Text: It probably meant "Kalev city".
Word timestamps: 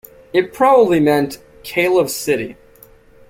It 0.33 0.51
probably 0.51 0.99
meant 0.99 1.37
"Kalev 1.63 2.09
city". 2.09 2.57